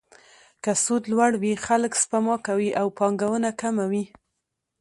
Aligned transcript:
که 0.63 0.71
سود 0.83 1.03
لوړ 1.11 1.31
وي، 1.41 1.53
خلک 1.65 1.93
سپما 2.01 2.35
کوي 2.47 2.69
او 2.79 2.87
پانګونه 2.97 3.49
کمه 3.61 3.85
وي. 3.91 4.03